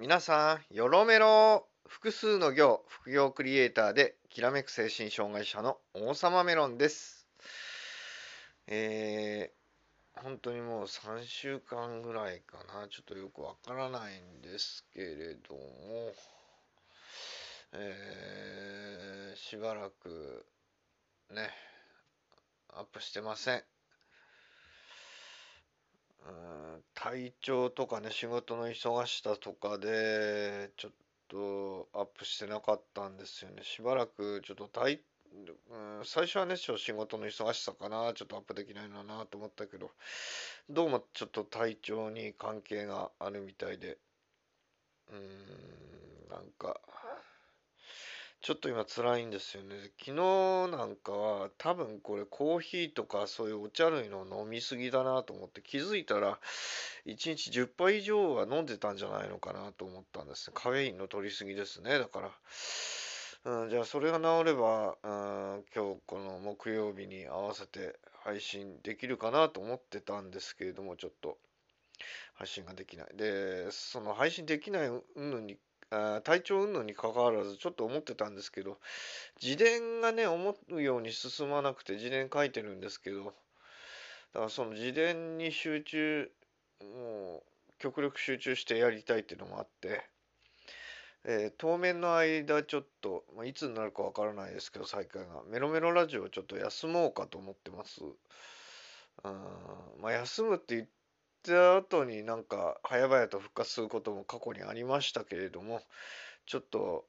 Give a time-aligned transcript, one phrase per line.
[0.00, 7.26] 皆さん、よろめろ複数の行、副業クリエイターで、きらめく精神障害者の王様メロンです。
[8.66, 16.14] えー、本当にもう3週間ぐらいかな、ちょっとよくわからないんですけれども、
[17.74, 20.46] えー、しばらく
[21.30, 21.50] ね、
[22.70, 23.62] アップしてません。
[26.94, 30.92] 体調とかね、仕事の忙しさとかで、ちょっ
[31.28, 33.62] とアップしてなかったんですよね。
[33.64, 35.02] しばらくちょっと体、
[35.70, 39.90] うん、最初はね、仕事の忙しさかな、ちょっとアップできないのかなと思ったけど、
[40.70, 43.98] どうもちょっと体調に関係があるみたいで、
[45.08, 46.80] うーん、なんか、
[48.42, 49.76] ちょっと今辛いんですよね。
[49.98, 50.14] 昨日
[50.74, 56.38] なんかは多分これコーヒーとかそういうお茶類の飲みすぎだなと思って気づいたら
[57.04, 61.98] 1日10杯以上は飲んでたんじゃないのかなと思ったんですカフェインの取りすぎですね。
[61.98, 62.20] だか
[63.44, 65.08] ら、うん、じゃあそれが治れば、う
[65.58, 71.36] ん、今日この木曜日に合わせて配信できるかなと思ってたんですけれどもちょっと
[72.36, 73.08] 配信ができない。
[73.16, 75.58] で、その配信できないのに
[75.90, 78.78] 体調云々にかかわらずちょっと思ってたんですけど
[79.42, 83.34] 自伝がね思うように進まなくて自伝書いてるんですけどだか
[84.34, 86.30] らその自伝に集中
[86.80, 90.04] もう極力集中してやりたいっていうのもあって、
[91.24, 98.02] えー、当面の間ちょっと、まあ、いつになるかわからないですけど再開がメロメロラジオをちょっと休もうかと思ってます。
[99.24, 99.32] うん
[100.00, 100.99] まあ、休むって言って
[101.42, 105.82] た後になんか早々と復活することも過去にありましたけれども
[106.46, 107.04] ちょっと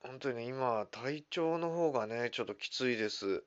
[0.00, 3.44] 本当に今体調の方がねちょっときついです。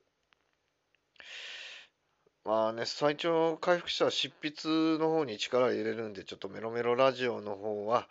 [2.44, 8.08] まあね体調回復したら執筆の方に力を入れるんでちょっとメロメロラジオの方は、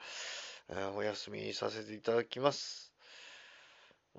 [0.70, 2.92] えー、お休みさせていただきます。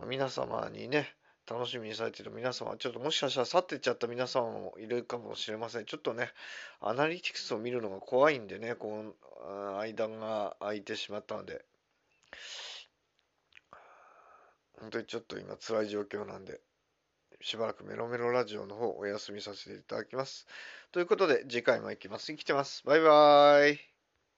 [0.06, 1.14] 皆様にね
[1.48, 5.84] 楽しみにされている皆様、ちょっともしかしたら去っていっちゃった皆様もいるかもしれません。
[5.84, 6.30] ちょっとね、
[6.80, 9.14] アナリティクスを見るのが怖いんでね、こ
[9.48, 11.64] の間が空いてしまったので、
[14.80, 16.60] 本当にちょっと今辛い状況なんで、
[17.40, 20.46] しばらくメロメロラジオの方お休みさせていただきます。
[20.90, 22.26] ということで、次回も行きます。
[22.26, 22.82] 生きてます。
[22.84, 23.95] バイバーイ。